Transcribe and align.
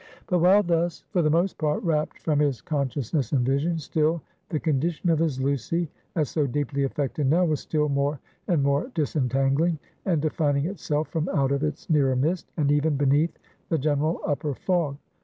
But, 0.25 0.39
while 0.39 0.63
thus, 0.63 1.03
for 1.11 1.21
the 1.21 1.29
most 1.29 1.59
part 1.59 1.83
wrapped 1.83 2.17
from 2.17 2.39
his 2.39 2.59
consciousness 2.59 3.31
and 3.33 3.45
vision, 3.45 3.77
still, 3.77 4.23
the 4.49 4.59
condition 4.59 5.11
of 5.11 5.19
his 5.19 5.39
Lucy, 5.39 5.91
as 6.15 6.27
so 6.27 6.47
deeply 6.47 6.81
affected 6.85 7.27
now, 7.27 7.45
was 7.45 7.59
still 7.59 7.87
more 7.87 8.19
and 8.47 8.63
more 8.63 8.89
disentangling 8.95 9.77
and 10.05 10.19
defining 10.19 10.65
itself 10.65 11.09
from 11.09 11.29
out 11.29 11.51
its 11.51 11.87
nearer 11.87 12.15
mist, 12.15 12.51
and 12.57 12.71
even 12.71 12.95
beneath 12.95 13.37
the 13.69 13.77
general 13.77 14.19
upper 14.25 14.55
fog. 14.55 14.97